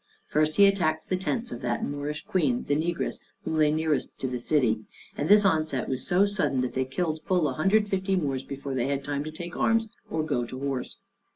First 0.25 0.55
he 0.55 0.65
attacked 0.65 1.09
the 1.09 1.15
tents 1.15 1.51
of 1.51 1.61
that 1.61 1.85
Moorish 1.85 2.25
queen 2.25 2.63
the 2.63 2.75
negress, 2.75 3.19
who 3.43 3.55
lay 3.55 3.71
nearest 3.71 4.17
to 4.17 4.27
the 4.27 4.39
city; 4.39 4.79
and 5.15 5.29
this 5.29 5.45
onset 5.45 5.87
was 5.87 6.07
so 6.07 6.25
sudden, 6.25 6.61
that 6.61 6.73
they 6.73 6.85
killed 6.85 7.21
full 7.21 7.47
a 7.47 7.53
hundred 7.53 7.83
and 7.83 7.91
fifty 7.91 8.15
Moors 8.15 8.41
before 8.41 8.73
they 8.73 8.87
had 8.87 9.03
time 9.03 9.23
to 9.25 9.31
take 9.31 9.55
arms 9.55 9.89
or 10.09 10.23
go 10.23 10.43
to 10.43 10.57
horse. 10.59 10.97